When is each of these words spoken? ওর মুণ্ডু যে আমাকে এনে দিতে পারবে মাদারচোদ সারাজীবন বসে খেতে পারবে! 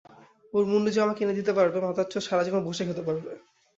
ওর 0.53 0.63
মুণ্ডু 0.65 0.89
যে 0.91 0.99
আমাকে 1.01 1.21
এনে 1.23 1.37
দিতে 1.39 1.51
পারবে 1.57 1.77
মাদারচোদ 1.81 2.23
সারাজীবন 2.23 2.61
বসে 2.65 2.83
খেতে 2.87 3.03
পারবে! 3.07 3.31